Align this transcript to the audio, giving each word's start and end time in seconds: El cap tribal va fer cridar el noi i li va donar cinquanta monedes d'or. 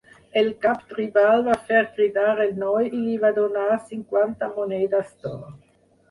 El 0.39 0.47
cap 0.61 0.85
tribal 0.91 1.43
va 1.47 1.57
fer 1.67 1.81
cridar 1.97 2.31
el 2.45 2.55
noi 2.63 2.87
i 2.99 3.01
li 3.01 3.17
va 3.25 3.31
donar 3.35 3.67
cinquanta 3.91 4.49
monedes 4.55 5.13
d'or. 5.27 5.45